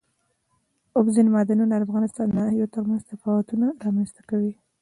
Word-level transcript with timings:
اوبزین 0.97 1.27
معدنونه 1.33 1.73
د 1.77 1.81
افغانستان 1.87 2.25
د 2.29 2.33
ناحیو 2.39 2.71
ترمنځ 2.75 3.01
تفاوتونه 3.11 3.65
رامنځ 3.85 4.09
ته 4.15 4.21
کوي. 4.29 4.53